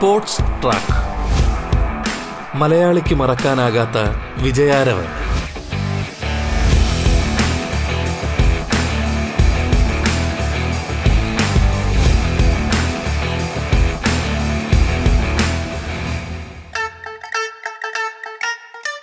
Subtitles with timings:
[0.00, 0.94] Sports track.
[2.56, 3.98] മലയാളിക്ക് മറക്കാനാകാത്ത
[4.42, 5.04] വിജയാരവൻ.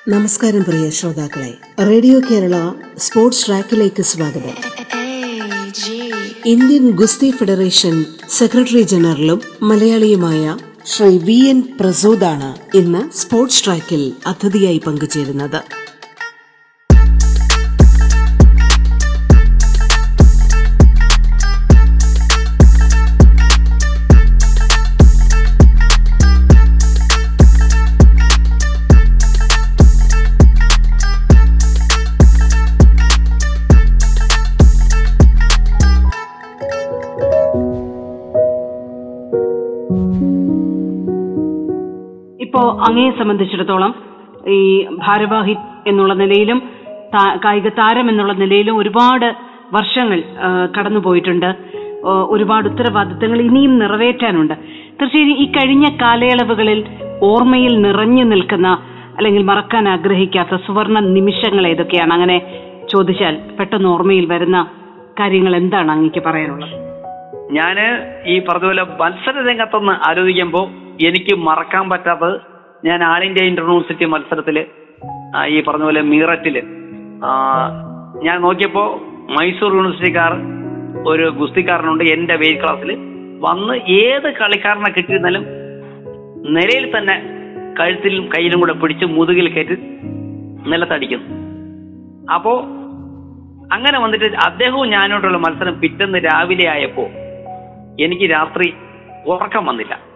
[0.08, 1.54] നമസ്കാരം പ്രിയ ശ്രോതാക്കളെ.
[1.84, 4.56] റേഡിയോ കേരള സ്പോർട്സ് ട്രാക്കിലേക്ക് സ്വാഗതം.
[6.46, 10.58] ഇന്ത്യൻ ഗുസ്തി ഫെഡറേഷൻ സെക്രട്ടറി ജനറലും മലയാളിയുമായ
[10.92, 15.60] ശ്രീ വി എൻ പ്രസൂദാണ് ഇന്ന് സ്പോർട്സ് ട്രാക്കിൽ അതിഥിയായി പങ്കുചേരുന്നത്.
[43.18, 43.94] സംബന്ധിച്ചിടത്തോളം
[44.48, 44.60] ഈ
[45.06, 45.56] ഭാരവാഹി
[45.88, 46.60] എന്നുള്ള നിലയിലും
[47.46, 49.28] കായിക താരം എന്നുള്ള നിലയിലും ഒരുപാട്
[49.74, 50.20] വർഷങ്ങൾ
[50.76, 51.50] കടന്നുപോയിട്ടുണ്ട്.
[52.34, 54.54] ഒരുപാട് ഉത്തരവാദിത്തങ്ങൾ ഇനിയും നിറവേറ്റാനുണ്ട്.
[55.00, 56.80] തീർച്ചയായും ഈ കഴിഞ്ഞ കാലയളവുകളിൽ
[57.24, 58.68] ഓർമ്മയിൽ നിറഞ്ഞു നിൽക്കുന്ന
[59.18, 62.12] അല്ലെങ്കിൽ മറക്കാൻ ആഗ്രഹിക്കാത്ത സുവർണ നിമിഷങ്ങൾ ഏതൊക്കെയാണ്?
[62.14, 62.38] അങ്ങനെ
[62.92, 64.58] ചോദിച്ചാൽ പെട്ടെന്ന് ഓർമ്മയിൽ വരുന്ന
[65.20, 66.76] കാര്യങ്ങൾ എന്താണ് അങ്ങേക്ക് പറയാനുള്ളത്?
[67.58, 67.78] ഞാൻ
[68.26, 70.66] ഈ പറഞ്ഞതുപോലെ പോലെ മത്സര രംഗത്തൊന്ന് ആലോചിക്കുമ്പോൾ
[71.08, 74.58] എനിക്ക് മറക്കാൻ പറ്റാത്തത് ഞാൻ ആൾ ഇന്ത്യ ഇന്റർയൂണിവേഴ്സിറ്റി മത്സരത്തിൽ
[75.48, 76.58] ഈ പറഞ്ഞ പോലെ മീററ്റിൽ
[78.24, 79.00] ഞാൻ നോക്കിയപ്പോ
[79.30, 80.34] മൈസൂർ യൂണിവേഴ്സിറ്റിക്കാർ
[81.08, 82.92] ഒരു ഗുസ്തിക്കാരനുണ്ട് എന്റെ വെയിറ്റ് ക്ലാസ്സിൽ
[83.40, 85.44] വന്ന് ഏത് കളിക്കാരനെ കിട്ടിയിരുന്നാലും
[86.50, 87.16] നിലയിൽ തന്നെ
[87.80, 89.76] കഴുത്തിലും കയ്യിലും കൂടെ പിടിച്ച് മുതുകിൽ കയറ്റി
[90.70, 91.36] നിലത്തടിക്കുന്നു
[92.34, 92.60] അപ്പോ
[93.72, 97.06] അങ്ങനെ വന്നിട്ട് അദ്ദേഹവും ഞാനോട്ടുള്ള മത്സരം പിറ്റേന്ന് രാവിലെ ആയപ്പോ
[98.00, 98.74] എനിക്ക് രാത്രി
[99.26, 100.07] ഉറക്കം വന്നില്ല.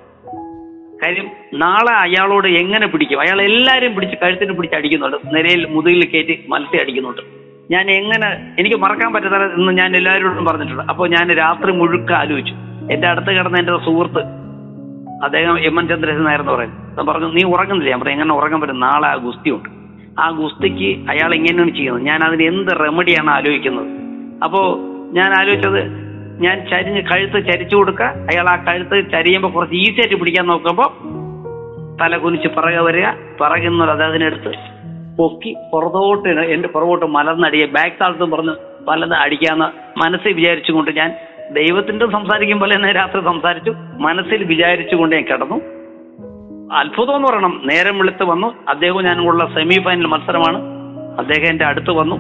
[1.04, 3.22] കാര്യം നാളെ അയാളോട് എങ്ങനെ പിടിക്കും?
[3.22, 5.18] അയാൾ എല്ലാരും പിടിച്ച് കഴുത്തിന് പിടിച്ച് അടിക്കുന്നുണ്ട്.
[5.36, 7.22] നിരയിൽ മുതുകിൽ കയറ്റി മത്സ്യം അടിക്കുന്നുണ്ട്.
[7.72, 10.84] ഞാൻ എങ്ങനെ എനിക്ക് മറക്കാൻ പറ്റത്തില്ല എന്ന് ഞാൻ എല്ലാവരോടും പറഞ്ഞിട്ടുണ്ട്.
[10.84, 12.54] അപ്പോൾ ഞാൻ രാത്രി മുഴുക്ക ആലോചിച്ചു.
[12.92, 14.42] എന്റെ അടുത്ത് കിടന്ന എന്റെ സുഹൃത്ത്
[15.24, 17.90] അദ്ദേഹം എം എൻ ചന്ദ്രശേഖരൻ നായർ എന്ന് പറയുന്നത് പറഞ്ഞു നീ ഉറങ്ങുന്നില്ല?
[17.90, 18.80] ഞാൻ പറഞ്ഞു എങ്ങനെ ഉറങ്ങാൻ പറ്റും?
[18.80, 19.70] നാളെ ആ ഗുസ്തിയുണ്ട്.
[20.22, 22.04] ആ ഗുസ്തിക്ക് അയാൾ എങ്ങനെയാണ് ചെയ്യുന്നത്.
[22.04, 23.88] ഞാൻ അതിന് എന്ത് റെമഡിയാണ് ആലോചിക്കുന്നത്?
[24.44, 24.80] അപ്പോൾ
[25.14, 26.11] ഞാൻ ആലോചിച്ചത്
[26.42, 28.06] ഞാൻ ചരിഞ്ഞ് കഴുത്ത് ചരിച്ചു കൊടുക്കുക.
[28.06, 31.22] അയാൾ ആ കഴുത്ത് ചരിയുമ്പോൾ കുറച്ച് ഈസി ആയിട്ട് പിടിക്കാൻ നോക്കുമ്പോൾ
[32.02, 33.08] തല കുനിച്ച് പിറകെ വരിക.
[33.12, 34.52] പിറകുന്നത് അദ്ദേഹത്തിനെടുത്ത്
[35.18, 38.52] പൊക്കി പുറത്തോട്ട് എന്റെ പുറകോട്ട് മലർന്നടിയെ ബാക്ക് താഴ്ത്തും പറഞ്ഞ്
[38.88, 41.16] പലത് അടിക്കാന്ന് മനസ്സിൽ വിചാരിച്ചുകൊണ്ട് ഞാൻ
[41.52, 43.74] ദൈവത്തിന്റെ സംസാരിക്കും പോലെ തന്നെ രാത്രി സംസാരിച്ചു.
[44.00, 45.62] മനസ്സിൽ വിചാരിച്ചുകൊണ്ട് ഞാൻ കിടന്നു.
[46.74, 47.62] അത്ഭുതം എന്ന് പറയണം.
[47.66, 48.56] നേരം വെളുത്ത് വന്നു.
[48.70, 50.62] അദ്ദേഹവും ഞാനും കൂടെ സെമി ഫൈനൽ മത്സരമാണ്.
[51.20, 52.16] അദ്ദേഹം എന്റെ അടുത്ത് വന്നു.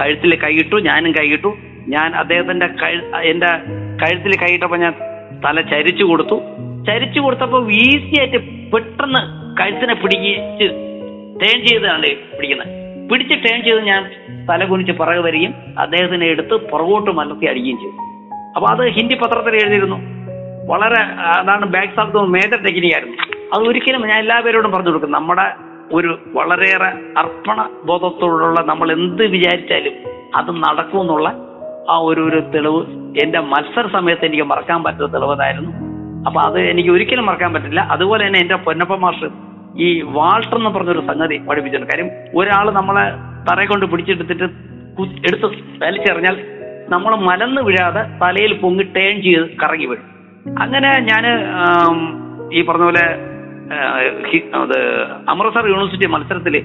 [0.00, 1.56] കഴുത്തിൽ കൈയിട്ടു ഞാനും കൈയിട്ടു
[1.88, 2.66] ഞാൻ അദ്ദേഹത്തിന്റെ
[3.20, 3.50] എന്റെ
[4.02, 4.94] കഴുത്തിൽ കൈയിട്ടപ്പോ ഞാൻ
[5.44, 6.42] തല ചരിച്ചു കൊടുത്തു.
[6.86, 9.20] ചരിച്ചു കൊടുത്തപ്പോ ഈസി ആയിട്ട് പെട്ടെന്ന്
[9.60, 10.68] കഴുത്തിനെ പിടിച്ച്
[11.42, 12.68] ടേൺ ചെയ്താണ് പിടിക്കുന്നത്.
[13.10, 14.10] പിടിച്ച് ടേൺ ചെയ്ത് ഞാൻ
[14.48, 17.96] തല കുനിച്ച് പുറകെ വരികയും അദ്ദേഹത്തിനെ എടുത്ത് പുറകോട്ട് മലർത്തി അടിക്കുകയും ചെയ്തു.
[18.56, 19.96] അപ്പൊ അത് ഹിന്ദി പത്രത്തിൽ എഴുതിയിരുന്നു.
[20.66, 23.16] വളരെ അതാണ് ബാക്ക് സ്ഥലത്ത് മേജർ ടെക്നിക്കായിരുന്നു
[23.54, 25.46] അത് ഒരിക്കലും ഞാൻ എല്ലാവരോടും പറഞ്ഞു കൊടുക്കും നമ്മുടെ
[25.92, 29.94] ഒരു വളരെയേറെ അർപ്പണ ബോധത്തോടുള്ള നമ്മൾ എന്ത് വിചാരിച്ചാലും
[30.34, 31.28] അത് നടക്കുമെന്നുള്ള
[31.92, 32.80] ആ ഒരു ഒരു തെളിവ്
[33.22, 35.72] എന്റെ മത്സര സമയത്ത് എനിക്ക് മറക്കാൻ പറ്റുന്ന തെളിവതായിരുന്നു
[36.26, 37.80] അപ്പൊ അത് എനിക്ക് ഒരിക്കലും മറക്കാൻ പറ്റില്ല.
[37.94, 39.28] അതുപോലെ തന്നെ എന്റെ പൊന്നപ്പ മാഷ്
[39.86, 41.90] ഈ വാൾട്ടർ എന്ന് പറഞ്ഞൊരു സംഗതി പഠിപ്പിച്ചിട്ടുണ്ട്.
[41.92, 42.08] കാര്യം
[42.40, 43.04] ഒരാൾ നമ്മളെ
[43.48, 44.46] തറയെ കൊണ്ട് പിടിച്ചെടുത്തിട്ട്
[45.28, 45.46] എടുത്ത്
[45.82, 46.36] വലിച്ചെറിഞ്ഞാൽ
[46.94, 50.06] നമ്മൾ മലന്ന് വീഴാതെ തലയിൽ പൊങ്ങി ടേൺ ചെയ്ത് കറങ്ങി വീഴും.
[50.62, 51.24] അങ്ങനെ ഞാൻ
[52.56, 53.04] ഈ പറഞ്ഞ പോലെ
[55.32, 56.56] അമൃത്സർ യൂണിവേഴ്സിറ്റി മത്സരത്തിൽ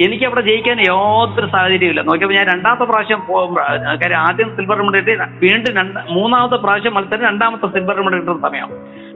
[0.00, 3.20] എനിക്ക് അവിടെ ജയിക്കാൻ യാതൊരു സാഹചര്യമില്ല നോക്കിയപ്പോൾ ഞാൻ രണ്ടാമത്തെ പ്രാവശ്യം
[4.02, 8.70] കാര്യം ആദ്യം സിൽവർ മെഡൽ വീണ്ടും രണ്ട് മൂന്നാമത്തെ പ്രാവശ്യം മത്സരം രണ്ടാമത്തെ സിൽവർ മെഡൽ കിട്ടുന്ന സമയം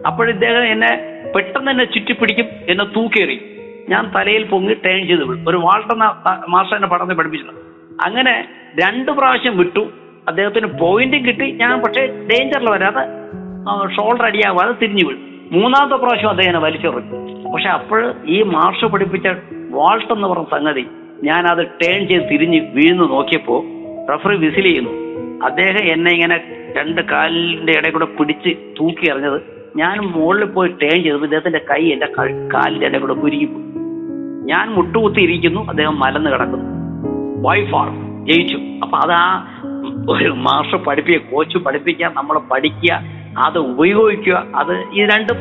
[0.07, 0.93] അപ്പോഴിദ്ദേഹം എന്നെ
[1.35, 3.37] പെട്ടെന്ന് എന്നെ ചുറ്റിപ്പിടിക്കും എന്നെ തൂക്കേറി.
[3.89, 6.05] ഞാൻ തലയിൽ പൊങ്ങി ടേൺ ചെയ്ത് വിടും ഒരു വാൾട്ടെന്ന
[6.49, 7.63] മാസ്റ്റർ എന്നെ പഠനം പഠിപ്പിച്ചിട്ടുണ്ട്
[8.07, 8.35] അങ്ങനെ
[8.83, 9.83] രണ്ട് പ്രാവശ്യം വിട്ടു.
[10.29, 11.53] അദ്ദേഹത്തിന് പോയിന്റും കിട്ടി.
[11.53, 13.03] ഞാൻ പക്ഷേ ഡേഞ്ചറിൽ വരാതെ
[13.97, 17.21] ഷോൾഡർ അടിയാവാതെ തിരിഞ്ഞു വീഴും മൂന്നാമത്തെ പ്രാവശ്യം അദ്ദേഹം വലിച്ചെറിഞ്ഞു
[17.53, 19.27] പക്ഷെ അപ്പോൾ ഈ മാർഷ് പഠിപ്പിച്ച
[19.77, 20.87] വാൾട്ട് എന്ന് പറഞ്ഞ സംഗതി
[21.23, 23.61] ഞാൻ അത് ടേൺ ചെയ്ത് തിരിഞ്ഞ് വീഴുന്നു നോക്കിയപ്പോൾ
[24.13, 24.93] റഫറി വിസിൽ ചെയ്യുന്നു.
[25.45, 26.37] അദ്ദേഹം എന്നെ ഇങ്ങനെ
[26.77, 29.41] രണ്ട് കാലിന്റെ ഇടയിൽ കൂടെ പിടിച്ച് തൂക്കി എറിഞ്ഞത്
[29.77, 32.07] ഞാൻ മുകളിൽ പോയി ടേൺ ചെയ്തപ്പോൾ ഇദ്ദേഹത്തിന്റെ കൈ എന്റെ
[32.55, 33.49] കാലിന്റെ ഇടയിൽ കൂടെ കുരുങ്ങി
[34.53, 36.65] ഞാൻ മുട്ടുകുത്തി ഇരിക്കുന്നു അദ്ദേഹം മലന്ന് കിടക്കുന്നു.
[37.49, 37.89] വൈഫാർ
[38.27, 38.59] ജയിച്ചു.
[38.83, 39.25] അപ്പൊ അത് ആ
[40.11, 43.01] ഒരു മാസ്റ്റർ പഠിപ്പിക്കുക കോച്ച് പഠിപ്പിക്കുക നമ്മൾ പഠിക്കുക
[43.47, 45.37] അത് ഉപയോഗിക്കുക അത് ഈ രണ്ടും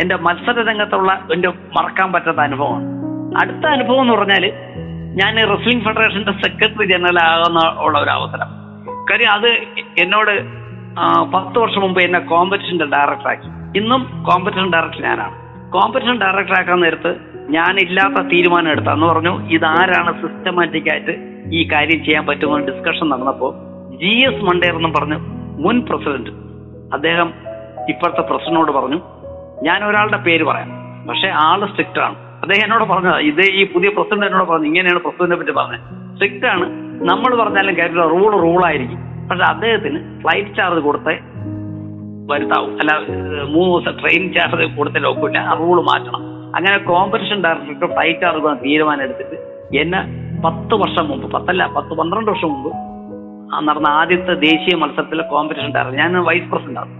[0.00, 2.97] എന്റെ മത്സര രംഗത്തുള്ള എന്റെ മറക്കാൻ പറ്റാത്ത അനുഭവമാണ്.
[3.36, 4.52] അടുത്ത അനുഭവം എന്ന് പറഞ്ഞാൽ
[5.14, 8.48] ഞാൻ റെസ്ലിംഗ് ഫെഡറേഷന്റെ സെക്രട്ടറി ജനറൽ ആകുന്ന ഉള്ള ഒരു അവസരം.
[9.10, 9.48] കാര്യം അത്
[9.98, 10.42] എന്നോട്
[11.34, 13.78] പത്ത് വർഷം മുമ്പ് എന്നെ കോമ്പറ്റീഷന്റെ ഡയറക്ടർ ആക്കി.
[13.78, 15.34] ഇന്നും കോമ്പറ്റീഷൻ ഡയറക്ടർ ഞാനാണ്.
[15.72, 17.16] കോമ്പറ്റീഷൻ ഡയറക്ടർ ആക്കാൻ നേരത്ത്
[17.50, 21.14] ഞാൻ ഇല്ലാത്ത തീരുമാനം എടുത്ത എന്ന് പറഞ്ഞു ഇതാരാണ് സിസ്റ്റമാറ്റിക് ആയിട്ട്
[21.52, 23.52] ഈ കാര്യം ചെയ്യാൻ പറ്റുമെന്ന് ഡിസ്കഷൻ നടന്നപ്പോൾ
[23.96, 25.18] ജി എസ് മണ്ടേർ എന്നും പറഞ്ഞു
[25.64, 26.30] മുൻ പ്രസിഡന്റ്
[26.94, 27.34] അദ്ദേഹം
[27.88, 29.00] ഇപ്പോഴത്തെ പ്രസിഡന്റിനോട് പറഞ്ഞു
[29.62, 30.70] ഞാൻ ഒരാളുടെ പേര് പറയാം
[31.08, 32.27] പക്ഷെ ആൾ സ്ട്രിക്റ്റ് ആണ്.
[32.42, 35.80] അദ്ദേഹം എന്നോട് പറഞ്ഞത് ഇത് ഈ പുതിയ പ്രസിഡന്റ് എന്നോട് പറഞ്ഞു ഇങ്ങനെയാണ് പ്രസിഡന്റിനെ പറ്റി പറഞ്ഞത്.
[36.14, 36.66] സ്ട്രിക്റ്റ് ആണ്.
[37.08, 39.28] നമ്മൾ പറഞ്ഞാലും കാര്യമില്ല റൂൾ റൂൾ ആയിരിക്കും.
[39.28, 41.18] പക്ഷെ അദ്ദേഹത്തിന് ഫ്ലൈറ്റ് ചാർജ് കൊടുത്തേ
[42.30, 42.78] വരുത്താവും.
[42.80, 42.92] അല്ല
[43.44, 46.38] മൂന്ന് ദിവസം ട്രെയിൻ ചാർജ് കൊടുത്ത ഒക്കില്ല ആ റൂൾ മാറ്റണം.
[46.56, 49.36] അങ്ങനെ കോമ്പറ്റീഷൻ ഡയറക്ടർക്ക് ഫ്ലൈറ്റ് ചാർജ് തീരുമാനം എടുത്തിട്ട്
[49.76, 50.00] എന്നെ
[50.44, 52.70] പത്ത് വർഷം മുമ്പ് പത്തല്ല പത്ത് പന്ത്രണ്ട് വർഷം മുമ്പ്
[53.66, 56.90] നടന്ന ആദ്യത്തെ ദേശീയ മത്സരത്തിലെ കോമ്പറ്റീഷൻ ഡയറക്ടർ ഞാൻ വൈസ് പ്രസിഡന്റ് ആണ്.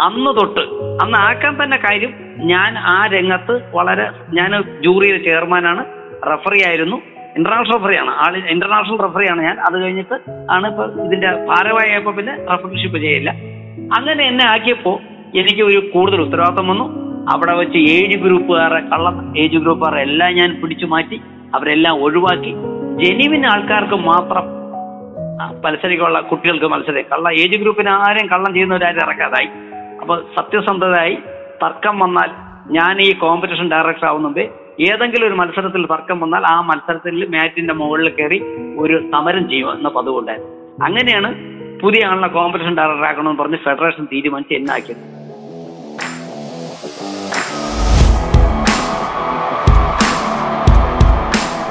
[0.00, 0.60] അന്ന് തൊട്ട്
[1.04, 5.84] അന്ന് ആക്കാൻ തന്നെ കാര്യം ഞാൻ ആ രംഗത്ത് വളരെ ഞാൻ ജൂറിയുടെ ചെയർമാനാണ്
[6.32, 6.96] റഫറി ആയിരുന്നു
[7.36, 9.60] ഇന്റർനാഷണൽ റഫറിയാണ് ആൾ ഇന്റർനാഷണൽ റഫറിയാണ് ഞാൻ.
[9.60, 10.16] അത് കഴിഞ്ഞിട്ട്
[10.50, 13.30] ആണ് ഇപ്പൊ ഇതിന്റെ ഭാരവായപ്പോ പിന്നെ റഫറിഷിപ്പ് ചെയ്യില്ല
[13.98, 15.00] അങ്ങനെ എന്നെ ആക്കിയപ്പോ
[15.34, 17.06] എനിക്ക് ഒരു കൂടുതൽ ഉത്തരവാദിത്തം വന്നു.
[17.32, 21.20] അവിടെ വെച്ച് ഏജ് ഗ്രൂപ്പുകാരെ കള്ള ഏജ് ഗ്രൂപ്പുകാരെ എല്ലാം ഞാൻ പിടിച്ചു മാറ്റി
[21.54, 22.52] അവരെല്ലാം ഒഴിവാക്കി.
[23.02, 24.56] ജെനുവിൻ ആൾക്കാർക്ക് മാത്രം
[25.64, 29.48] മത്സരിക്കുള്ള കുട്ടികൾക്ക് മത്സരം കള്ള ഏജ് ഗ്രൂപ്പിന് ആരും കള്ളം ചെയ്യുന്നവരാരും ഇറക്കാതായി.
[30.00, 31.18] അപ്പൊ സത്യസന്ധതയായി
[31.62, 32.30] തർക്കം വന്നാൽ
[32.70, 34.40] ഞാൻ ഈ കോമ്പറ്റീഷൻ ഡയറക്ടർ ആവുന്നത്
[34.80, 38.42] ഏതെങ്കിലും ഒരു മത്സരത്തിൽ തർക്കം വന്നാൽ ആ മത്സരത്തിൽ മാറ്റിന്റെ മുകളിൽ കയറി
[38.78, 41.34] ഒരു സമരം ചെയ്യും എന്ന പതിവുണ്ടായിരുന്നു അങ്ങനെയാണ്
[41.80, 45.04] പുതിയ ആളിനെ കോമ്പറ്റീഷൻ ഡയറക്ടർ ആക്കണമെന്ന് പറഞ്ഞ് ഫെഡറേഷൻ തീരുമാനിച്ച് എന്നാക്കിയത്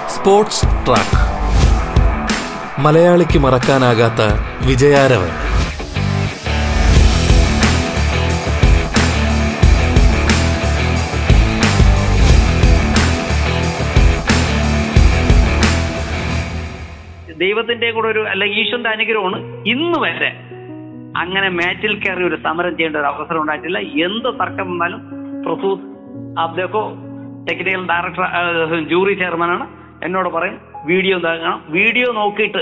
[0.10, 1.18] സ്പോർട്സ് ട്രാക്ക്.
[2.80, 4.22] മലയാളിക്ക് മറക്കാനാകാത്ത
[4.68, 5.45] വിജയാരവൻ.
[17.66, 19.38] ദൈവത്തിന്റെ കൂടെ ഒരു അല്ലെങ്കിൽ ഈശ്വരന്റെ അനുഗ്രഹമാണ്
[19.74, 20.30] ഇന്ന് വരെ
[21.22, 23.80] അങ്ങനെ മാറ്റിൽ കയറി ഒരു സമരം ചെയ്യേണ്ട ഒരു അവസരം ഉണ്ടായിട്ടില്ല.
[24.06, 25.02] എന്ത് തർക്കം വന്നാലും
[25.46, 25.86] പ്രസൂത്
[26.44, 26.84] അബ്ദോ
[27.48, 28.26] ടെക്നിക്കൽ ഡയറക്ടർ
[28.92, 29.66] ജൂറി ചെയർമാനാണ്
[30.06, 32.62] എന്നോട് പറയും വീഡിയോ നോക്കണം വീഡിയോ നോക്കിയിട്ട്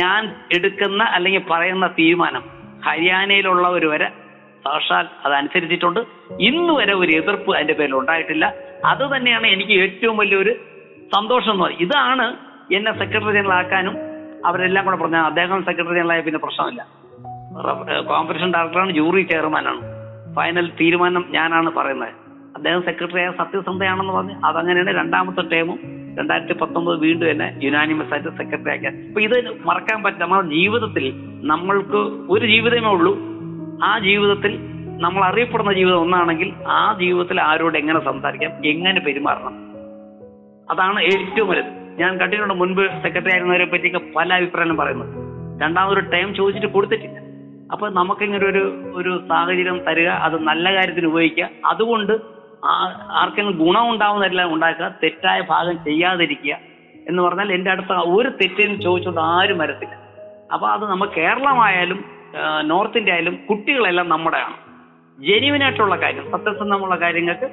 [0.00, 2.42] ഞാൻ എടുക്കുന്ന അല്ലെങ്കിൽ പറയുന്ന തീരുമാനം
[2.86, 4.08] ഹരിയാനയിലുള്ളവർ വരെ
[4.64, 6.00] സാക്ഷാൽ അതനുസരിച്ചിട്ടുണ്ട്.
[6.38, 8.46] ഇന്നു വരെ ഒരു എതിർപ്പ് അതിന്റെ പേരിൽ ഉണ്ടായിട്ടില്ല.
[8.84, 10.52] അത് തന്നെയാണ് എനിക്ക് ഏറ്റവും വലിയൊരു
[11.14, 11.82] സന്തോഷം എന്ന് പറയുന്നത്.
[11.86, 12.26] ഇതാണ്
[12.76, 14.07] എന്നെ സെക്രട്ടറി ജനറൽ ആക്കാനും
[14.46, 16.86] അവരെല്ലാം കൂടെ പറഞ്ഞ അദ്ദേഹം സെക്രട്ടറി ജനറൽ ആയ പിന്നെ പ്രശ്നമില്ല.
[18.00, 19.80] കോമ്പറ്റീഷൻ ഡയറക്ടറാണ് ജൂറി ചെയർമാനാണ്
[20.34, 22.08] ഫൈനൽ തീരുമാനം ഞാനാണ് പറയുന്നത്.
[22.56, 25.78] അദ്ദേഹം സെക്രട്ടറി ആയ സത്യസന്ധയാണെന്ന് പറഞ്ഞ് അതങ്ങനെയാണ് രണ്ടാമത്തെ ടേമും
[26.18, 28.88] രണ്ടായിരത്തി പത്തൊമ്പത് വീണ്ടും എന്നെ യുനാനിമസ് ആയിട്ട് സെക്രട്ടറി ആക്കിയ.
[28.88, 30.24] അപ്പൊ ഇത് മറക്കാൻ പറ്റില്ല.
[30.24, 31.12] നമ്മുടെ ജീവിതത്തിൽ
[31.42, 32.00] നമ്മൾക്ക്
[32.30, 33.18] ഒരു ജീവിതമേ ഉള്ളൂ.
[33.84, 34.58] ആ ജീവിതത്തിൽ
[35.00, 39.54] നമ്മൾ അറിയപ്പെടുന്ന ജീവിതം ഒന്നാണെങ്കിൽ ആ ജീവിതത്തിൽ ആരോട് എങ്ങനെ സംസാരിക്കാം എങ്ങനെ പെരുമാറണം?
[40.70, 41.77] അതാണ് ഏറ്റവും വലുത്.
[42.00, 45.12] ഞാൻ കണ്ടിട്ടുണ്ട് മുൻപ് സെക്രട്ടറി ആയിരുന്നവരെ പറ്റിയൊക്കെ പല അഭിപ്രായം പറയുന്നത്.
[45.62, 47.18] രണ്ടാമതൊരു ടൈം ചോദിച്ചിട്ട് കൊടുത്തിട്ടില്ല.
[47.72, 48.62] അപ്പൊ നമുക്കിങ്ങനെ ഒരു
[48.98, 51.48] ഒരു സാഹചര്യം തരിക അത് നല്ല കാര്യത്തിന് ഉപയോഗിക്കുക.
[51.64, 52.12] അതുകൊണ്ട്
[53.20, 56.54] ആർക്കെങ്കിലും ഗുണം ഉണ്ടാവുന്നതെല്ലാം ഉണ്ടാക്കുക തെറ്റായ ഭാഗം ചെയ്യാതിരിക്കുക
[57.08, 59.94] എന്ന് പറഞ്ഞാൽ എന്റെ അടുത്ത ഒരു തെറ്റിനും ചോദിച്ചുകൊണ്ട് ആരും വരത്തില്ല.
[60.54, 62.00] അപ്പൊ അത് നമ്മൾ കേരളമായാലും
[62.70, 64.56] നോർത്ത് ഇന്ത്യ ആയാലും കുട്ടികളെല്ലാം നമ്മുടെയാണ്.
[65.18, 67.48] ജെനുവിനായിട്ടുള്ള കാര്യം സത്യസന്ധമുള്ള കാര്യങ്ങൾക്ക്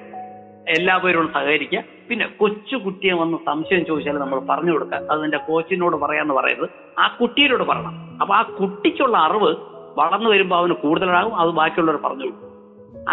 [0.73, 1.81] എല്ലാവരോടും സഹകരിക്കുക.
[2.09, 4.99] പിന്നെ കൊച്ചു കുട്ടിയെ വന്ന് സംശയം ചോദിച്ചാൽ നമ്മൾ പറഞ്ഞു കൊടുക്കുക.
[5.11, 6.67] അത് നിന്റെ കോച്ചിനോട് പറയാന്ന് പറയരുത്
[7.03, 7.95] ആ കുട്ടിയോട് പറയണം.
[8.21, 9.51] അപ്പൊ ആ കുട്ടിക്കുള്ള അറിവ്
[9.99, 11.33] വളർന്നു വരുമ്പോൾ അവന് കൂടുതലാകും.
[11.41, 12.51] അത് ബാക്കിയുള്ളവർ പറഞ്ഞു കൊടുക്കും.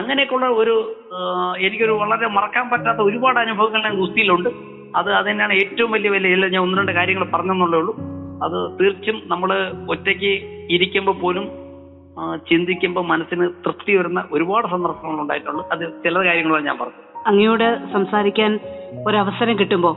[0.00, 0.74] അങ്ങനെയൊക്കെയുള്ള ഒരു
[1.66, 4.50] എനിക്കൊരു വളരെ മറക്കാൻ പറ്റാത്ത ഒരുപാട് അനുഭവങ്ങൾ ഞാൻ ഗുസ്തിയിലുണ്ട്.
[4.98, 7.94] അത് അത് തന്നെയാണ് ഏറ്റവും വലിയ വലിയ ഇല്ല ഞാൻ ഒന്ന് രണ്ട് കാര്യങ്ങൾ പറഞ്ഞെന്നുള്ളേ ഉള്ളൂ.
[8.44, 9.50] അത് തീർച്ചയായും നമ്മൾ
[9.94, 10.32] ഒറ്റയ്ക്ക്
[10.76, 11.44] ഇരിക്കുമ്പോൾ പോലും
[12.48, 17.08] ചിന്തിക്കുമ്പോൾ മനസ്സിന് തൃപ്തി വരുന്ന ഒരുപാട് സന്ദർഭങ്ങൾ ഉണ്ടായിട്ടുണ്ട് അത് ചില കാര്യങ്ങളാണ് ഞാൻ പറഞ്ഞത്.
[17.26, 18.52] അങ്ങയോട് സംസാരിക്കാൻ
[19.06, 19.94] ഒരവസരം കിട്ടുമ്പോൾ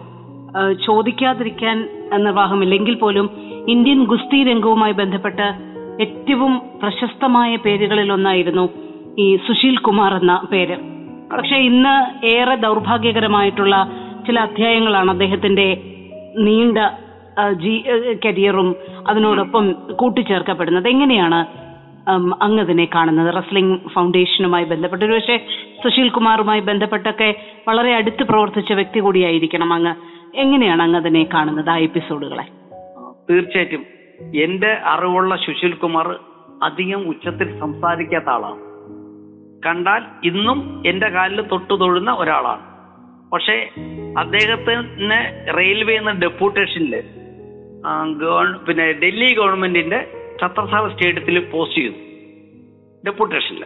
[0.86, 1.78] ചോദിക്കാതിരിക്കാൻ
[2.26, 3.26] നിർവാഹമില്ലെങ്കിൽ പോലും
[3.74, 5.48] ഇന്ത്യൻ ഗുസ്തി രംഗവുമായി ബന്ധപ്പെട്ട്
[6.06, 8.66] ഏറ്റവും പ്രശസ്തമായ പേരുകളിൽ ഒന്നായിരുന്നു
[9.24, 10.78] ഈ സുശീൽ കുമാർ എന്ന പേര്.
[11.34, 11.94] പക്ഷെ ഇന്ന്
[12.28, 13.76] ഏറെ ദൗർഭാഗ്യകരമായിട്ടുള്ള
[14.28, 15.68] ചില അധ്യായങ്ങളാണ് അദ്ദേഹത്തിന്റെ
[16.48, 16.78] നീണ്ട
[18.26, 18.70] കരിയറും
[19.08, 19.66] അതിനോടൊപ്പം
[20.02, 20.88] കൂട്ടിച്ചേർക്കപ്പെടുന്നത്.
[20.88, 21.40] എങ്ങനെയാണ്
[22.08, 23.36] അങ്ങ് അതിനെ കാണുന്നത്.
[23.36, 25.38] റസ്ലിംഗ് ഫൗണ്ടേഷനുമായി ബന്ധപ്പെട്ട് ഒരുപക്ഷെ
[25.84, 27.36] സുശീൽ കുമാറുമായി ബന്ധപ്പെട്ടൊക്കെ
[27.68, 29.96] വളരെ അടുത്ത് പ്രവർത്തിച്ച വ്യക്തി കൂടിയായിരിക്കണം അങ്ങ്.
[30.36, 32.46] എങ്ങനെയാണ് അങ്ങ് അതിനെ കാണുന്നത് ആ എപ്പിസോഡുകളെ
[33.30, 33.84] തീർച്ചയായിട്ടും.
[34.36, 36.16] എന്റെ അറിവുള്ള സുശീൽ കുമാർ
[36.64, 38.60] അധികം ഉച്ചത്തിൽ സംസാരിക്കാത്ത ആളാണ്.
[39.66, 42.62] കണ്ടാൽ ഇന്നും എന്റെ കാലിൽ തൊട്ടു തൊഴുന്ന ഒരാളാണ്.
[43.32, 43.70] പക്ഷേ
[44.18, 45.20] അദ്ദേഹത്തിന്
[45.58, 47.04] റെയിൽവേ എന്ന ഡെപ്യൂട്ടേഷനിൽ
[48.68, 50.00] പിന്നെ ഡൽഹി ഗവൺമെന്റിന്റെ
[50.42, 51.94] ഛത്രസാല സ്റ്റേഡിയത്തിൽ പോസ്റ്റ് ചെയ്തു.
[53.06, 53.66] ഡെപ്യൂട്ടേഷനിൽ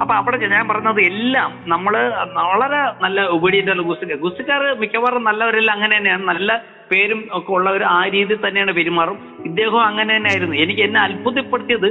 [0.00, 1.94] അപ്പൊ അവിടെ ഞാൻ പറഞ്ഞത് എല്ലാം നമ്മൾ
[2.36, 4.18] വളരെ നല്ല ഒബീഡിയന്റ് ഗുസ്തിക്കാർ.
[4.18, 6.24] ഗുസ്തിക്കാർ മിക്കവാറും നല്ലവരെല്ലാം അങ്ങനെ തന്നെയാണ്.
[6.24, 9.18] നല്ല പേരും ഒക്കെ ഉള്ളവർ ആ രീതിയിൽ തന്നെയാണ് പെരുമാറും.
[9.44, 11.88] ഇദ്ദേഹം അങ്ങനെ തന്നെ ആയിരുന്നു എനിക്ക് എന്നെ അത്ഭുതപ്പെടുത്തിയത്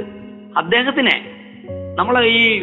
[0.56, 1.16] അദ്ദേഹത്തിനെ.
[1.98, 2.62] നമ്മളെ ഈ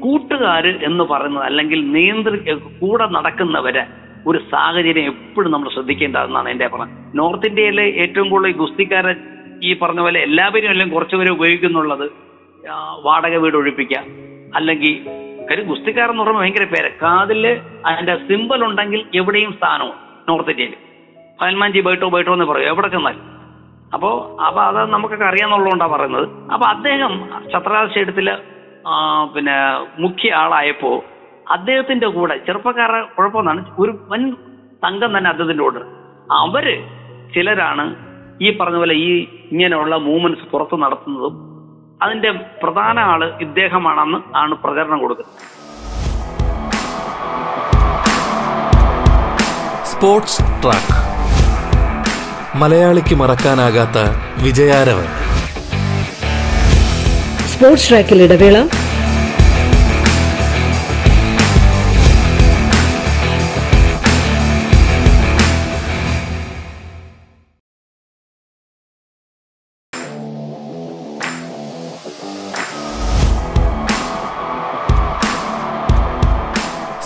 [0.00, 2.36] കൂട്ടുകാര് എന്ന് പറയുന്നത് അല്ലെങ്കിൽ നിയന്ത്രി
[2.80, 3.86] കൂടെ നടക്കുന്നവരെ
[4.26, 7.12] ഒരു സാഹചര്യം എപ്പോഴും നമ്മൾ ശ്രദ്ധിക്കേണ്ടതെന്നാണ് എന്റെ അഭിപ്രായം.
[7.14, 9.14] നോർത്ത് ഇന്ത്യയിലെ ഏറ്റവും കൂടുതൽ ഗുസ്തിക്കാരെ
[9.62, 12.06] ഈ പറഞ്ഞ പോലെ എല്ലാവരും എല്ലാം കുറച്ചുപേരെ ഉപയോഗിക്കുന്നുള്ളത്
[13.02, 14.00] വാടക വീട് ഒഴിപ്പിക്കുക
[14.54, 14.94] അല്ലെങ്കിൽ
[15.48, 16.90] കാര്യം ഗുസ്തിക്കാരെന്ന് പറയുമ്പോൾ ഭയങ്കര പേര്.
[17.02, 17.42] കാതിൽ
[17.86, 19.96] അതിന്റെ സിമ്പൽ ഉണ്ടെങ്കിൽ എവിടെയും സ്ഥാനവും
[20.28, 20.74] നോർത്ത് ഇന്ത്യയിൽ
[21.40, 23.16] ഫൈൻമാൻജി ബൈട്ടോ ബൈട്ടോ എന്ന് പറയും എവിടെ ചെന്നാൽ
[23.92, 24.10] അപ്പോ
[24.46, 26.26] അപ്പൊ അത് നമുക്കൊക്കെ അറിയാന്നുള്ളതുകൊണ്ടാണ് പറയുന്നത്.
[26.54, 27.12] അപ്പൊ അദ്ദേഹം
[27.52, 28.30] ഛത്രരാജ്
[28.86, 28.94] ആ
[29.34, 29.56] പിന്നെ
[29.98, 30.90] മുഖ്യ ആളായപ്പോ
[31.50, 34.22] അദ്ദേഹത്തിന്റെ കൂടെ ചെറുപ്പക്കാരെ കുഴപ്പമെന്നാണ് ഒരു വൻ
[34.82, 35.82] സംഘം തന്നെ അദ്ദേഹത്തിന്റെ കൂടെ.
[36.42, 36.66] അവർ
[37.34, 37.84] ചിലരാണ്
[38.40, 39.10] ഈ പറഞ്ഞ പോലെ ഈ
[39.54, 41.34] ഇങ്ങനെയുള്ള മൂവ്മെന്റ്സ് പുറത്ത് നടത്തുന്നതും
[42.02, 42.30] അതിന്റെ
[42.62, 45.34] പ്രധാന ആൾ ഇദ്ദേഹമാണെന്ന് ആണ് പ്രചരണം കൊടുക്കുന്നത്.
[49.86, 50.96] സ്പോർട്സ് ട്രാക്ക്
[52.58, 53.98] മലയാളിക്ക് മറക്കാനാകാത്ത
[54.44, 55.08] വിജയാരവൻ.
[57.52, 58.58] സ്പോർട്സ് ട്രാക്കിൽ ഇടവേള.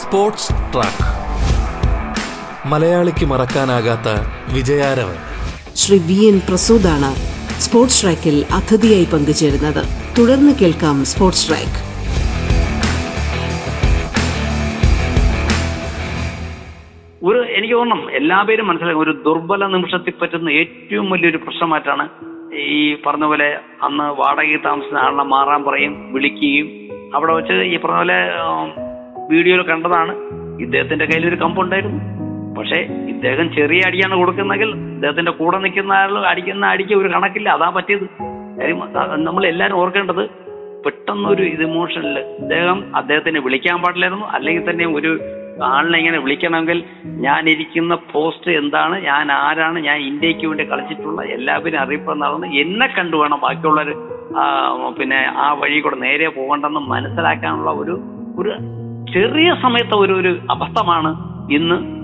[0.09, 1.07] Sports track.
[2.69, 4.09] മലയാളിക്ക് മറക്കാനാകാത്ത
[4.55, 5.17] വിജയാരവൻ.
[5.75, 7.11] ശ്രീ വി എൻ പ്രസൂദാണ്
[7.61, 9.83] സ്പോർട്സ് ട്രാക്കിൽ അതിഥിയായി പങ്കുചേരുന്നത്.
[10.19, 11.79] തുടർന്ന് കേൾക്കാം സ്പോർട്സ് ട്രാക്ക്.
[17.25, 22.09] ഒരു എനിക്ക് തോന്നണം എല്ലാവരും മനസ്സിലാക്കും ഒരു ദുർബല നിമിഷത്തിൽ പറ്റുന്ന ഏറ്റവും വലിയൊരു പ്രശ്നമായിട്ടാണ്
[22.55, 26.69] ഈ പറഞ്ഞ പോലെ അന്ന് വാടകയിൽ താമസിക്കുന്ന ആളിനെ മാറാൻ പറയും വിളിക്കുകയും.
[27.15, 28.21] അവിടെ വെച്ച് ഈ പറഞ്ഞ പോലെ
[29.31, 30.13] വീഡിയോയിൽ കണ്ടതാണ്.
[30.65, 32.01] ഇദ്ദേഹത്തിന്റെ കയ്യിൽ ഒരു കമ്പുണ്ടായിരുന്നു.
[32.59, 32.79] പക്ഷേ
[33.13, 37.49] ഇദ്ദേഹം ചെറിയ അടിയാണ് കൊടുക്കുന്നെങ്കിൽ ഇദ്ദേഹത്തിന്റെ കൂടെ നിൽക്കുന്ന ആൾ അടിക്കുന്ന അടിക്ക് ഒരു കണക്കില്ല.
[37.57, 38.07] അതാ പറ്റിയത്.
[39.27, 40.23] നമ്മൾ എല്ലാവരും ഓർക്കേണ്ടത്
[40.85, 44.27] പെട്ടെന്നൊരു ഇത് ഇമോഷനിൽ ഇദ്ദേഹം അദ്ദേഹത്തിനെ വിളിക്കാൻ പാടില്ലായിരുന്നു.
[44.37, 45.11] അല്ലെങ്കിൽ തന്നെ ഒരു
[45.69, 46.79] ആളിനെ ഇങ്ങനെ വിളിക്കണമെങ്കിൽ
[47.27, 53.17] ഞാൻ ഇരിക്കുന്ന പോസ്റ്റ് എന്താണ് ഞാൻ ആരാണ് ഞാൻ ഇന്ത്യയ്ക്ക് വേണ്ടി കളിച്ചിട്ടുള്ള എല്ലാവരും അറിയിപ്പ് നടന്ന് എന്നെ കണ്ടു
[53.23, 53.41] വേണം.
[53.47, 53.91] ബാക്കിയുള്ളവർ
[54.99, 57.97] പിന്നെ ആ വഴി കൂടെ നേരെ പോകണ്ടെന്ന് മനസ്സിലാക്കാനുള്ള ഒരു
[58.41, 58.51] ഒരു
[59.15, 61.11] ചെറിയ സമയത്തെ ഒരു ഒരു അബദ്ധമാണ്
[61.53, 61.99] ഇന്ന്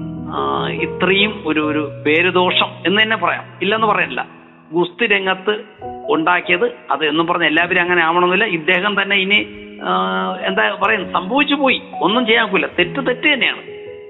[0.82, 3.44] ഇത്രയും ഒരു ഒരു പേരുദോഷം എന്ന് തന്നെ പറയാം.
[3.62, 4.26] ഇല്ലെന്ന് പറയല്ല.
[4.72, 5.54] ഗുസ്തി രംഗത്ത്
[6.08, 8.44] ഉണ്ടാക്കിയത് അത് എന്നും പറഞ്ഞ എല്ലാവരും അങ്ങനെ ആവണമെന്നില്ല.
[8.44, 9.38] ഇദ്ദേഹം തന്നെ ഇനി
[10.46, 11.82] എന്താ പറയുന്നത് സംഭവിച്ചു പോയി.
[12.00, 12.46] ഒന്നും ചെയ്യാൻ
[12.78, 13.62] തെറ്റ് തെറ്റ് തന്നെയാണ്.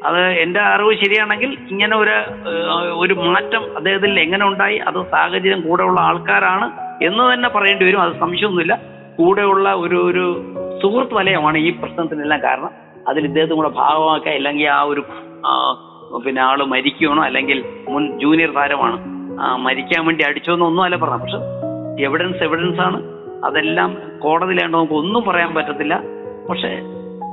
[0.06, 2.10] അത് എന്റെ അറിവ് ശരിയാണെങ്കിൽ ഇങ്ങനെ ഒരു
[3.02, 6.70] ഒരു മാറ്റം അദ്ദേഹത്തിൽ എങ്ങനെ ഉണ്ടായി അത് സാഹചര്യം കൂടെയുള്ള ആൾക്കാരാണ്
[7.04, 8.02] എന്ന് തന്നെ പറയേണ്ടി വരും.
[8.02, 8.80] അത് സംശയമൊന്നുമില്ല.
[9.18, 10.24] കൂടെയുള്ള ഒരു ഒരു
[10.82, 12.83] സുഹൃത്ത് വലയമാണ് ഈ പ്രശ്നത്തിനെല്ലാം കാരണം.
[13.08, 15.02] അതിൽ ഇദ്ദേഹത്തും കൂടെ ഭാഗമാക്കുക അല്ലെങ്കിൽ ആ ഒരു
[16.24, 17.58] പിന്നെ ആൾ മരിക്കുകയാണോ അല്ലെങ്കിൽ
[17.88, 18.96] മുൻ ജൂനിയർ താരമാണ്?
[19.58, 21.22] മരിക്കാൻ വേണ്ടി അടിച്ചോന്നൊന്നും അല്ല പറഞ്ഞത്.
[21.22, 21.40] പക്ഷെ
[22.04, 22.98] എവിഡൻസ് എവിഡൻസ് ആണ്.
[23.44, 25.94] അതെല്ലാം കോടതിയിലാണ്ട് നമുക്ക് ഒന്നും പറയാൻ പറ്റത്തില്ല.
[26.50, 26.70] പക്ഷെ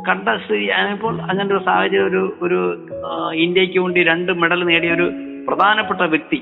[0.09, 0.63] കണ്ട സ്ഥിതി
[0.93, 2.59] ഇപ്പോൾ അങ്ങനെ ഒരു സാഹചര്യം ഒരു ഒരു
[3.35, 5.07] ഇന്ത്യയ്ക്ക് വേണ്ടി രണ്ട് മെഡൽ നേടിയ ഒരു
[5.47, 6.39] പ്രധാനപ്പെട്ട വ്യക്തി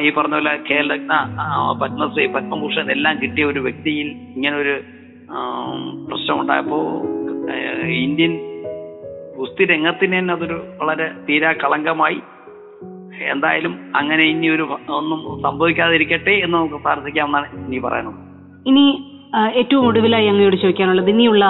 [0.00, 0.92] ഈ പറഞ്ഞ പോലെ കേരള
[1.80, 4.74] പത്മശ്രീ പത്മഭൂഷൺ എല്ലാം കിട്ടിയ ഒരു വ്യക്തിയിൽ ഇങ്ങനെ ഒരു
[6.08, 7.19] പ്രശ്നം ഉണ്ടായപ്പോ ആ,
[8.04, 8.32] ഇന്ത്യൻ
[9.38, 12.18] ഗുസ്തി രംഗത്തിന് തന്നെ അതൊരു വളരെ തീരാ കളങ്കമായി.
[13.30, 14.64] എന്തായാലും അങ്ങനെ ഇനി ഒരു
[14.98, 18.26] ഒന്നും സംഭവിക്കാതിരിക്കട്ടെ എന്ന് നമുക്ക് പ്രാർത്ഥിക്കാമെന്നാണ് ഇനി പറയാനുള്ളത്.
[18.66, 18.84] ഇനി
[19.60, 21.44] ഏറ്റവും ഒടുവിലായി അങ്ങയോട് ചോദിക്കാനുള്ളത് ഇനിയുള്ള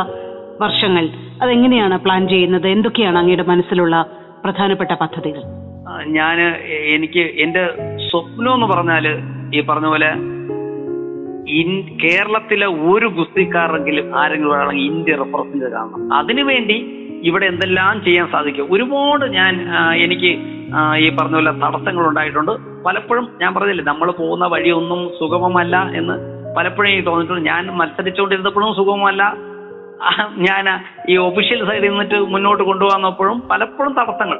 [0.60, 1.04] വർഷങ്ങൾ
[1.42, 2.68] അതെങ്ങനെയാണ് പ്ലാൻ ചെയ്യുന്നത്?
[2.68, 3.96] എന്തൊക്കെയാണ് അങ്ങയുടെ മനസ്സിലുള്ള
[4.44, 5.42] പ്രധാനപ്പെട്ട പദ്ധതികൾ?
[5.86, 6.38] ഞാൻ ഞാൻ
[6.94, 7.62] എനിക്ക് എന്റെ
[8.08, 9.06] സ്വപ്നം എന്ന് പറഞ്ഞാൽ
[9.54, 10.10] ഈ പറഞ്ഞ പോലെ
[12.02, 16.14] കേരളത്തിലെ ഒരു ഗുസ്തിക്കാരെങ്കിലും ആരെങ്കിലും ആണെങ്കിൽ ഇന്ത്യ റെപ്രസെന്റ് കാണണം.
[16.20, 16.76] അതിനുവേണ്ടി
[17.28, 18.68] ഇവിടെ എന്തെല്ലാം ചെയ്യാൻ സാധിക്കും?
[18.74, 19.52] ഒരുപാട് ഞാൻ
[20.04, 20.30] എനിക്ക്
[21.04, 22.52] ഈ പറഞ്ഞ പോലെ തടസ്സങ്ങൾ ഉണ്ടായിട്ടുണ്ട്.
[22.86, 26.16] പലപ്പോഴും ഞാൻ പറഞ്ഞില്ലേ നമ്മൾ പോകുന്ന വഴിയൊന്നും സുഗമമല്ല എന്ന്
[26.56, 27.44] പലപ്പോഴും എനിക്ക് തോന്നിയിട്ടുണ്ട്.
[27.48, 29.22] ഞാൻ മത്സരിച്ചുകൊണ്ടിരുന്നപ്പോഴും സുഗമമല്ല.
[30.48, 30.66] ഞാൻ
[31.12, 34.38] ഈ ഒഫീഷ്യൽ സൈഡിൽ നിന്നിട്ട് മുന്നോട്ട് കൊണ്ടുപോകുന്നപ്പോഴും പലപ്പോഴും തടസ്സങ്ങൾ.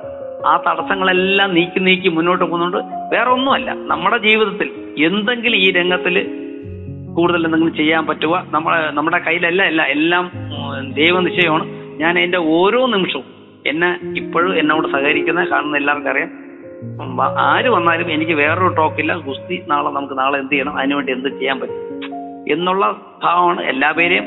[0.50, 2.78] ആ തടസ്സങ്ങളെല്ലാം നീക്കി നീക്കി മുന്നോട്ട് പോകുന്നുണ്ട്.
[3.14, 4.70] വേറെ ഒന്നുമല്ല നമ്മുടെ ജീവിതത്തിൽ
[5.08, 6.16] എന്തെങ്കിലും ഈ രംഗത്തിൽ
[7.14, 8.46] കൂടുതൽ എന്തെങ്കിലും ചെയ്യാൻ പറ്റുക.
[8.50, 10.30] നമ്മളെ നമ്മുടെ കയ്യിലല്ല അല്ല എല്ലാം
[10.94, 11.64] ദൈവനിശ്ചയമാണ്
[12.00, 13.24] ഞാൻ എന്റെ ഓരോ നിമിഷവും
[13.66, 16.30] എന്നെ ഇപ്പോഴും എന്നോട് സഹകരിക്കുന്ന കാണുന്ന എല്ലാവർക്കും അറിയാം.
[17.38, 20.78] ആര് വന്നാലും എനിക്ക് വേറൊരു ടോക്കില്ല ഗുസ്തി നാളെ നമുക്ക് നാളെ എന്ത് ചെയ്യണം?
[20.78, 21.76] അതിനുവേണ്ടി എന്ത് ചെയ്യാൻ പറ്റും?
[22.52, 22.84] എന്നുള്ള
[23.24, 24.24] ഭാവമാണ് എല്ലാ പേരെയും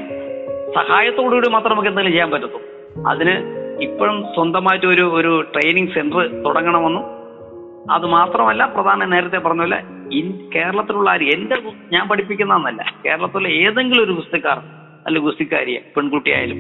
[0.76, 2.62] സഹായത്തോടുകൂടി മാത്രം നമുക്ക് എന്തെങ്കിലും ചെയ്യാൻ പറ്റത്തുള്ളൂ.
[3.08, 3.36] അതിന്
[3.82, 7.04] ഇപ്പോഴും സ്വന്തമായിട്ട് ഒരു ഒരു ട്രെയിനിങ് സെന്റർ തുടങ്ങണമെന്നും
[7.92, 9.84] അത് മാത്രമല്ല പ്രധാന നേരത്തെ പറഞ്ഞ പോലെ
[10.56, 11.56] കേരളത്തിലുള്ള ആര് എന്റെ
[11.92, 12.86] ഞാൻ പഠിപ്പിക്കുന്നതെന്നല്ല.
[13.06, 14.58] കേരളത്തിലെ ഏതെങ്കിലും ഒരു ഗുസ്തിക്കാർ
[15.06, 16.58] അല്ലെ ഗുസ്തിക്കാരിയെ പെൺകുട്ടിയായാലും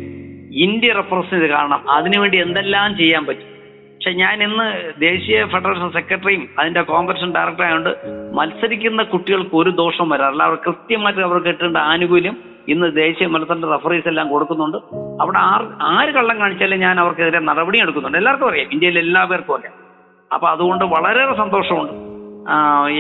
[0.54, 1.92] ഇന്ത്യ റെപ്രസെന്റ് ചെയ്ത് കാണണം.
[1.92, 3.54] അതിനുവേണ്ടി എന്തെല്ലാം ചെയ്യാൻ പറ്റും?
[3.96, 7.90] പക്ഷെ ഞാൻ ഇന്ന് ദേശീയ ഫെഡറേഷൻ സെക്രട്ടറിയും അതിന്റെ കോമ്പറ്റീഷൻ ഡയറക്ടർ ആയതുകൊണ്ട്
[8.34, 10.44] മത്സരിക്കുന്ന കുട്ടികൾക്ക് ഒരു ദോഷം വരാറില്ല.
[10.44, 12.38] അവർ കൃത്യമായിട്ട് അവർക്ക് കിട്ടേണ്ട ആനുകൂല്യം
[12.68, 14.78] ഇന്ന് ദേശീയ മത്സരത്തിന്റെ റഫറീസ് എല്ലാം കൊടുക്കുന്നുണ്ട്.
[15.22, 18.18] അവിടെ ആർ ആര് കള്ളം കാണിച്ചാലും ഞാൻ അവർക്കെതിരെ നടപടി എടുക്കുന്നുണ്ട്.
[18.18, 18.68] എല്ലാവർക്കും അറിയാം.
[18.72, 19.83] ഇന്ത്യയിൽ എല്ലാവർക്കും അറിയാം.
[20.32, 21.94] അപ്പൊ അതുകൊണ്ട് വളരെയേറെ സന്തോഷമുണ്ട്.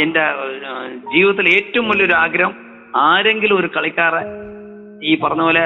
[0.01, 0.25] എന്റെ
[1.13, 2.53] ജീവിതത്തിലെ ഏറ്റവും വലിയൊരു ആഗ്രഹം
[2.95, 4.21] ആരെങ്കിലും ഒരു കളിക്കാരെ
[5.03, 5.65] ഈ പറഞ്ഞ പോലെ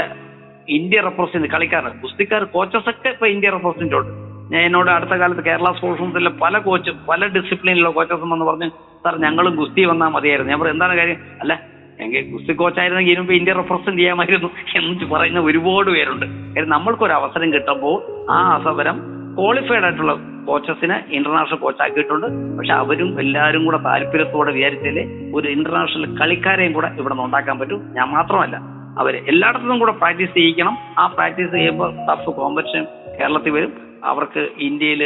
[0.70, 4.12] ഇന്ത്യ റെപ്രസെന്റ് കളിക്കാരൻ ഗുസ്തിക്കാർ കോച്ചസ് ഒക്കെ ഇപ്പൊ ഇന്ത്യ റെപ്രസെന്റ് ഉണ്ട്.
[4.54, 8.70] ഞാൻ എന്നോട് അടുത്ത കാലത്ത് കേരള സ്പോർട്സ് പല കോച്ചും പല ഡിസിപ്ലിനിലുള്ള കോച്ചസും വന്ന് പറഞ്ഞു
[9.04, 10.52] സാർ ഞങ്ങളും ഗുസ്തി വന്നാൽ മതിയായിരുന്നു.
[10.52, 11.18] ഞാൻ പറഞ്ഞു എന്താണ് കാര്യം?
[11.42, 11.62] അല്ല
[12.00, 14.50] എങ്കിൽ ഗുസ്തി കോച്ചായിരുന്നെങ്കിൽ ഇതിനുമ്പ് ഇന്ത്യ റെപ്രസെന്റ് ചെയ്യാമായിരുന്നു.
[14.76, 16.26] എന്ന് പറയുന്ന ഒരുപാട് പേരുണ്ട്.
[16.26, 17.98] കാര്യം നമ്മൾക്കൊരു അവസരം കിട്ടുമ്പോൾ
[18.32, 20.14] ആ അവസരം ക്വാളിഫൈഡ് ആയിട്ടുള്ള
[20.48, 22.28] കോച്ചസിനെ ഇന്റർനാഷണൽ കോച്ചാക്കിയിട്ടുണ്ട്
[22.58, 25.04] പക്ഷെ അവരും എല്ലാവരും കൂടെ താല്പര്യത്തോടെ വിചാരിച്ചാലേ
[25.38, 27.82] ഒരു ഇന്റർനാഷണൽ കളിക്കാരെയും കൂടെ ഇവിടെ നിന്ന് ഉണ്ടാക്കാൻ പറ്റും.
[27.98, 28.58] ഞാൻ മാത്രമല്ല
[29.02, 30.76] അവർ എല്ലായിടത്തും കൂടെ പ്രാക്ടീസ് ചെയ്യിക്കണം.
[31.02, 32.86] ആ പ്രാക്ടീസ് ചെയ്യുമ്പോൾ ടഫ് കോമ്പറ്റീഷൻ
[33.20, 33.74] കേരളത്തിൽ വരും.
[34.12, 35.02] അവർക്ക് ഇന്ത്യയിൽ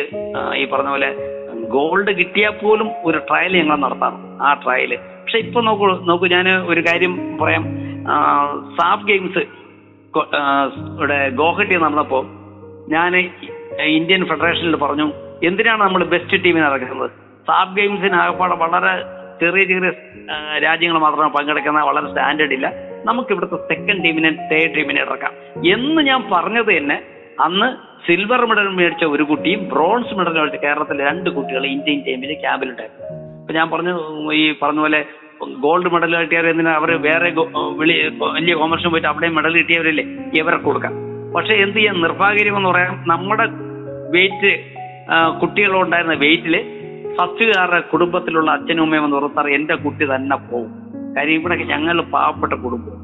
[0.59, 1.11] ഈ പറഞ്ഞ പോലെ
[1.75, 6.81] ഗോൾഡ് കിട്ടിയാൽ പോലും ഒരു ട്രയൽ ഞങ്ങൾ നടത്താറ് ആ ട്രയൽ പക്ഷെ ഇപ്പൊ നോക്കൂ നോക്കൂ ഞാൻ ഒരു
[6.87, 7.65] കാര്യം പറയാം.
[8.77, 9.43] സാഫ് ഗെയിംസ്
[10.95, 12.19] ഇവിടെ ഗോഹട്ടി നടന്നപ്പോ
[12.95, 13.13] ഞാൻ
[13.79, 15.11] ഇന്ത്യൻ ഫെഡറേഷനിൽ പറഞ്ഞു
[15.43, 17.11] എന്തിനാണ് നമ്മൾ ബെസ്റ്റ് ടീമിനെ ഇറക്കുന്നത്?
[17.47, 18.93] സാബ് ഗെയിംസിന് ആകപ്പാടെ വളരെ
[19.39, 19.91] ചെറിയ ചെറിയ
[20.59, 22.73] രാജ്യങ്ങൾ മാത്രമാണ് പങ്കെടുക്കുന്ന വളരെ സ്റ്റാൻഡേർഡ് ഇല്ല.
[23.05, 25.33] നമുക്ക് ഇവിടുത്തെ സെക്കൻഡ് ടീമിനെ തേർഡ് ടീമിനെ ഇറക്കാം.
[25.73, 27.01] എന്ന് ഞാൻ പറഞ്ഞത് തന്നെ
[27.39, 33.07] അന്ന് സിൽവർ മെഡൽ മേടിച്ച ഒരു കുട്ടിയും ബ്രോൺസ് മെഡൽ മേടിച്ച കേരളത്തിലെ രണ്ട് കുട്ടികൾ ഇന്ത്യൻ ടീമിൽ ക്യാമ്പിലുണ്ടായിരുന്നു
[33.41, 33.93] അപ്പൊ ഞാൻ പറഞ്ഞു
[34.33, 35.05] ഈ പറഞ്ഞ പോലെ
[35.59, 37.33] ഗോൾഡ് മെഡൽ കിട്ടിയവർ എന്തിനാ അവർ വേറെ
[37.79, 40.05] വലിയ കോമേഴ്സിന് പോയിട്ട് അവിടെ മെഡൽ കിട്ടിയവരില്ലേ?
[40.33, 40.93] ഇവരെ കൊടുക്കാം.
[41.35, 43.45] പക്ഷെ എന്ത് ചെയ്യാൻ നിർഭാഗ്യം എന്ന് പറയാം നമ്മുടെ
[44.15, 44.51] വെയിറ്റ്
[45.41, 46.55] കുട്ടികളുണ്ടായിരുന്ന വെയിറ്റിൽ
[47.17, 50.71] ഫസ്റ്റുകാരുടെ കുടുംബത്തിലുള്ള അച്ഛനും അമ്മയും എന്ന് പറഞ്ഞാൽ എന്റെ കുട്ടി തന്നെ പോകും
[51.15, 52.97] കാര്യം ഇവിടെ ഞങ്ങൾ പാവപ്പെട്ട കുടുംബം.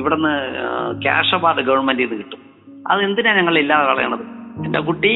[0.00, 0.32] ഇവിടുന്ന്
[1.02, 2.40] ക്യാഷ് അവാർഡ് ഗവൺമെന്റ് ഇത് കിട്ടും.
[2.90, 4.24] അത് എന്തിനാ ഞങ്ങൾ ഇല്ലാതെ കളയണത്?
[4.64, 5.12] എന്റെ കുട്ടി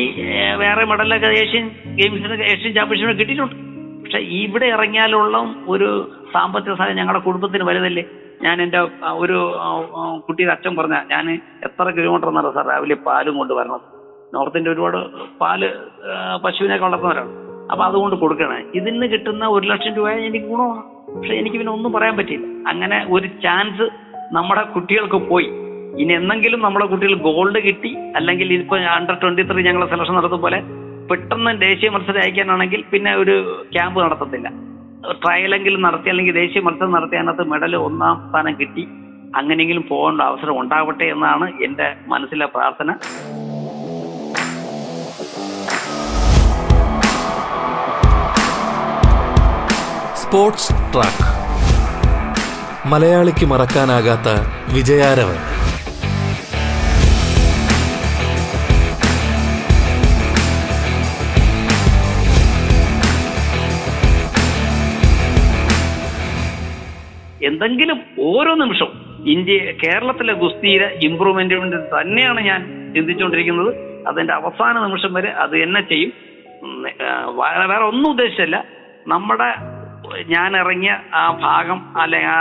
[0.63, 1.67] വേറെ മെഡലൊക്കെ ഏഷ്യൻ
[1.99, 3.57] ഗെയിംസിന് ഏഷ്യൻ ചാമ്പ്യൻഷിപ്പിന് കിട്ടിയിട്ടുണ്ട്.
[4.03, 5.39] പക്ഷെ ഇവിടെ ഇറങ്ങിയാലുള്ള
[5.75, 5.89] ഒരു
[6.35, 8.05] സാമ്പത്തിക സഹായം ഞങ്ങളുടെ കുടുംബത്തിന് വലുതല്ലേ?
[8.47, 8.81] ഞാൻ എന്റെ
[9.23, 9.39] ഒരു
[10.27, 11.25] കുട്ടിയുടെ അച്ഛൻ പറഞ്ഞ ഞാൻ
[11.67, 13.83] എത്ര കിലോമീറ്റർ എന്നറിയാം സാർ രാവിലെ പാലും കൊണ്ട് വരണം
[14.35, 14.99] നോർത്ത് ഇന്ത്യ ഒരുപാട്
[15.41, 15.63] പാൽ
[16.45, 17.33] പശുവിനെ വളർത്തുന്നവരാണ്.
[17.73, 18.59] അപ്പൊ അതുകൊണ്ട് കൊടുക്കണേ.
[18.79, 20.83] ഇതിന് കിട്ടുന്ന ഒരു ലക്ഷം രൂപ എനിക്ക് ഗുണമാണ്.
[21.15, 23.87] പക്ഷെ എനിക്ക് പിന്നെ ഒന്നും പറയാൻ പറ്റില്ല അങ്ങനെ ഒരു ചാൻസ്
[24.37, 25.49] നമ്മുടെ കുട്ടികൾക്ക് പോയി.
[26.03, 30.59] ഇനി എന്നെങ്കിലും നമ്മുടെ കുട്ടികൾ ഗോൾഡ് കിട്ടി അല്ലെങ്കിൽ ഇപ്പൊ അണ്ടർ ട്വന്റി ത്രീ ഞങ്ങൾ സെലക്ഷൻ നടത്തും പോലെ
[31.11, 33.37] പെട്ടെന്ന് ദേശീയ മത്സരം അയക്കാനാണെങ്കിൽ പിന്നെ ഒരു
[33.75, 34.49] ക്യാമ്പ് നടത്തത്തില്ല.
[35.23, 38.85] ട്രയലെങ്കിലും നടത്തി അല്ലെങ്കിൽ ദേശീയ മത്സരം നടത്തി അതിനകത്ത് മെഡൽ ഒന്നാം സ്ഥാനം കിട്ടി.
[39.39, 42.91] അങ്ങനെയെങ്കിലും പോകേണ്ട അവസരം ഉണ്ടാവട്ടെ എന്നാണ് എന്റെ മനസ്സിലെ പ്രാർത്ഥന.
[50.29, 51.27] Sports track.
[52.89, 54.29] മലയാളിക്ക് മറക്കാനാകാത്ത
[54.75, 55.39] വിജയാരവൻ.
[67.47, 68.89] എന്തെങ്കിലും ഓരോ നിമിഷം
[69.27, 73.75] ഇന്ത്യ കേരളത്തിലെ ഗുസ്തിയിലെ ഇമ്പ്രൂവ്മെന്റിന് തന്നെയാണ് ഞാൻ ചിന്തിച്ചുകൊണ്ടിരിക്കുന്നത്.
[74.09, 76.13] അതിന്റെ അവസാന നിമിഷം വരെ അത് എന്നെ ചെയ്യും.
[77.69, 78.65] വേറെ ഒന്നും ഉദ്ദേശിച്ചല്ല.
[79.07, 79.78] നമ്മുടെ
[80.29, 82.39] ഞാൻ ഇറങ്ങിയ ആ ഭാഗം അല്ലെങ്കിൽ ആ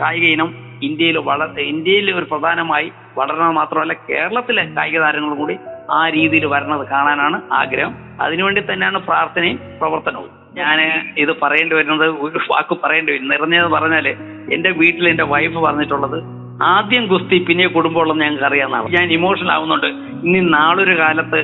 [0.00, 0.50] കായിക ഇനം
[0.82, 5.56] ഇന്ത്യയിൽ വളർ ഇന്ത്യയിൽ ഒരു പ്രധാനമായി വളരണം മാത്രമല്ല കേരളത്തിലെ കായിക താരങ്ങൾ കൂടി
[5.90, 7.94] ആ രീതിയിൽ വരണത് കാണാനാണ് ആഗ്രഹം.
[8.20, 10.30] അതിനുവേണ്ടി തന്നെയാണ് പ്രാർത്ഥനയും പ്രവർത്തനവും.
[10.54, 10.78] ഞാൻ
[11.18, 13.28] ഇത് പറയേണ്ടി വരുന്നത് ഒരു വാക്ക് പറയേണ്ടി വരും.
[13.28, 14.08] നിറഞ്ഞത് പറഞ്ഞാൽ
[14.52, 16.18] എന്റെ വീട്ടിൽ എന്റെ വൈഫ് പറഞ്ഞിട്ടുള്ളത്
[16.64, 19.86] ആദ്യം ഗുസ്തി പിന്നെ കുടുംബമുള്ളത് ഞങ്ങൾക്ക് അറിയാവുന്നതാണ് ഞാൻ ഇമോഷണൽ ആവുന്നുണ്ട്.
[20.26, 21.40] ഇനി നാളൊരു കാലത്ത്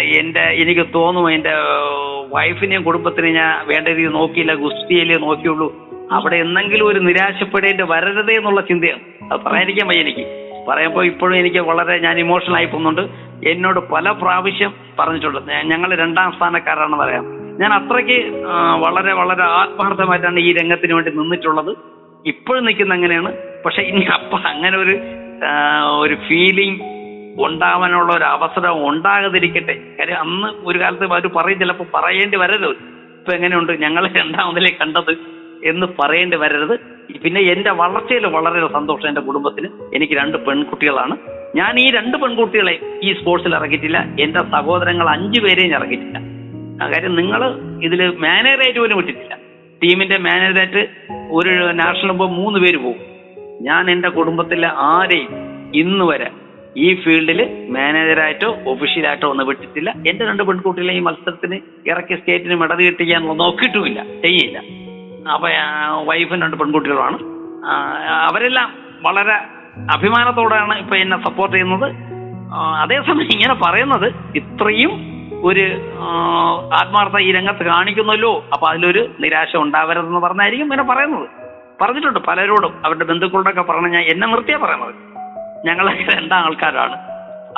[0.00, 1.54] എന്റെ എനിക്ക് തോന്നും എന്റെ
[2.34, 5.66] വൈഫിനെയും കുടുംബത്തിനെയും ഞാൻ വേണ്ട രീതിയിൽ നോക്കിയില്ല ഗുസ്തിയിലേ നോക്കിയുള്ളൂ.
[6.12, 9.32] അവിടെ എന്തെങ്കിലും ഒരു നിരാശപ്പെടേണ്ടി വരരുതേ എന്നുള്ള ചിന്തയാണ്.
[9.32, 10.24] അത് പറയാനിരിക്കാൻ വയ്യ എനിക്ക്.
[10.68, 13.02] പറയുമ്പോൾ ഇപ്പോഴും എനിക്ക് വളരെ ഞാൻ ഇമോഷണൽ ആയി പോകുന്നുണ്ട്.
[13.48, 15.52] എന്നോട് പല പ്രാവശ്യം പറഞ്ഞിട്ടുണ്ട്.
[15.52, 17.24] ഞങ്ങൾ രണ്ടാം സ്ഥാനക്കാരാണെന്ന് പറയാം.
[17.60, 18.18] ഞാൻ അത്രയ്ക്ക്
[18.78, 21.76] വളരെ വളരെ ആത്മാർത്ഥമായിട്ടാണ് ഈ രംഗത്തിന് വേണ്ടി നിന്നിട്ടുള്ളത്.
[22.26, 23.32] ഇപ്പോഴും നിൽക്കുന്ന അങ്ങനെയാണ്.
[23.66, 24.96] പക്ഷെ ഇനി അപ്പം അങ്ങനെ ഒരു
[26.00, 26.80] ഒരു ഫീലിംഗ്
[27.38, 32.68] ഉണ്ടാവാനുള്ള ഒരു അവസരം ഉണ്ടാകാതിരിക്കട്ടെ കാര്യം അന്ന് ഒരു കാലത്ത് അവർ പറയും ചിലപ്പോൾ പറയേണ്ടി വരരുത്.
[32.68, 33.72] ഇപ്പൊ എങ്ങനെയുണ്ട്?
[33.72, 35.16] ഞങ്ങൾ രണ്ടാമതിലേ കണ്ടത്
[35.64, 36.78] എന്ന് പറയേണ്ടി വരരുത്.
[37.24, 39.68] പിന്നെ എന്റെ വളർച്ചയിൽ വളരെ സന്തോഷം എന്റെ കുടുംബത്തിന്.
[39.94, 41.16] എനിക്ക് രണ്ട് പെൺകുട്ടികളാണ്.
[41.56, 46.18] ഞാൻ ഈ രണ്ട് പെൺകുട്ടികളെ ഈ സ്പോർട്സിൽ ഇറക്കിയിട്ടില്ല എന്റെ സഹോദരങ്ങൾ അഞ്ചു പേരെയും ഇറക്കിയിട്ടില്ല
[46.92, 49.38] കാര്യം നിങ്ങൾ ഇതിൽ മാനേജറായിട്ട് പോലും വിട്ടിട്ടില്ല.
[49.84, 50.88] ടീമിന്റെ മാനേജറായിട്ട്
[51.30, 53.14] ഒരു നാഷണൽ പോകുമ്പോൾ മൂന്ന് പേര് പോകും.
[53.60, 55.28] ഞാൻ എന്റെ കുടുംബത്തിലെ ആരെയും
[55.74, 56.30] ഇന്ന് വരെ
[56.76, 57.40] ഈ ഫീൽഡിൽ
[57.74, 59.90] മാനേജറായിട്ടോ ഒഫീഷ്യലായിട്ടോ ഒന്നും വിട്ടിട്ടില്ല.
[60.08, 61.58] എന്റെ രണ്ട് പെൺകുട്ടികളെ ഈ മത്സരത്തിന്
[61.90, 64.58] ഇറക്കി സ്റ്റേറ്റിന് മെഡൽ കിട്ടിക്കാൻ നോക്കിയിട്ടുമില്ല ചെയ്യില്ല.
[65.34, 65.48] അപ്പൊ
[66.08, 67.18] വൈഫും രണ്ട് പെൺകുട്ടികളുമാണ്.
[68.30, 68.68] അവരെല്ലാം
[69.06, 69.36] വളരെ
[69.94, 71.88] അഭിമാനത്തോടെയാണ് ഇപ്പൊ എന്നെ സപ്പോർട്ട് ചെയ്യുന്നത്.
[72.82, 74.08] അതേസമയം ഇങ്ങനെ പറയുന്നത്
[74.40, 74.92] ഇത്രയും
[75.48, 75.64] ഒരു
[76.80, 78.44] ആത്മാർത്ഥ ഈ രംഗത്ത് കാണിക്കുന്നല്ലോ.
[78.52, 81.26] അപ്പൊ അതിലൊരു നിരാശ ഉണ്ടാവരുതെന്ന് പറഞ്ഞായിരിക്കും ഇങ്ങനെ പറയുന്നത്.
[81.80, 84.94] പറഞ്ഞിട്ടുണ്ട് പലരോടും അവരുടെ ബന്ധുക്കളോടൊക്കെ പറഞ്ഞ ഞാൻ എന്നെ നിർത്തിയാ പറയുന്നത്.
[85.66, 86.96] ഞങ്ങളൊക്കെ രണ്ടാം ആൾക്കാരാണ്.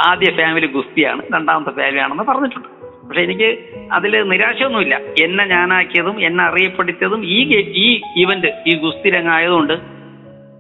[0.07, 2.69] ആദ്യ ഫാമിലി ഗുസ്തിയാണ് രണ്ടാമത്തെ ഫാമിലി ആണെന്ന് പറഞ്ഞിട്ടുണ്ട്.
[3.09, 3.49] പക്ഷെ എനിക്ക്
[3.93, 4.95] അതിൽ നിരാശയൊന്നുമില്ല.
[5.25, 7.39] എന്നെ ഞാനാക്കിയതും എന്നെ അറിയപ്പെടുത്തിയതും ഈ
[7.85, 9.75] ഈ ഇവന്റ് ഈ ഗുസ്തി രംഗമായതുകൊണ്ട്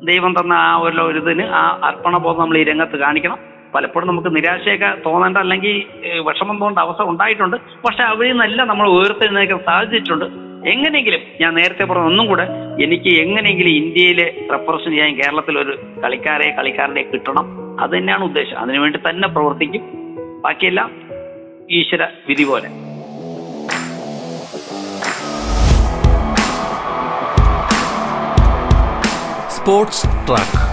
[0.06, 3.38] ദൈവം തന്ന ആ ഒരു ഒരു ഇതിന് ആ അർപ്പണബോധം നമ്മൾ ഈ രംഗത്ത് കാണിക്കണം.
[3.74, 5.74] പലപ്പോഴും നമുക്ക് നിരാശയൊക്കെ തോന്നേണ്ട അല്ലെങ്കിൽ
[6.28, 7.56] വിഷമം തോന്നേണ്ട അവസ്ഥ ഉണ്ടായിട്ടുണ്ട്.
[7.85, 10.45] പക്ഷെ അവിടെ നിന്നെല്ലാം നമ്മൾ ഉയർത്തെഴുന്നേക്കാൻ സാധിച്ചിട്ടുണ്ട്.
[10.66, 12.42] എങ്ങനെയെങ്കിലും ഞാൻ നേരത്തെ പറഞ്ഞ ഒന്നും കൂടെ
[12.83, 17.81] എനിക്ക് എങ്ങനെയെങ്കിലും ഇന്ത്യയിലെ റെപ്രസെന്റ് ചെയ്യാൻ കേരളത്തിൽ ഒരു കളിക്കാരെ കളിക്കാരനെ കിട്ടണം.
[17.81, 18.59] അത് തന്നെയാണ് ഉദ്ദേശം.
[18.59, 19.81] അതിനുവേണ്ടി തന്നെ പ്രവർത്തിക്കും.
[20.44, 20.90] ബാക്കിയെല്ലാം
[21.70, 22.68] ഈശ്വര വിധി പോലെ.
[29.50, 30.66] Sports track.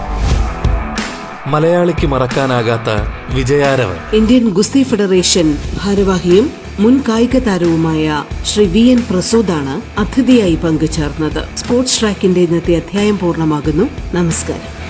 [1.50, 2.90] മലയാളിക്ക് മറക്കാനാകാത്ത
[3.36, 4.16] വിജയാരവൻ.
[4.16, 11.58] ഇന്ത്യൻ ഗുസ്തി ഫെഡറേഷൻ ഭാരവാഹിയും മുൻ കായിക താരവുമായ ശ്രീ വി എൻ പ്രസൂദാണ് അതിഥിയായി പങ്കുചേർന്നത്.
[11.58, 13.90] സ്പോർട്സ് ട്രാക്കിന്റെ ഇന്നത്തെ അധ്യായം പൂർണമാകുന്നു.
[14.14, 14.83] നമസ്കാരം.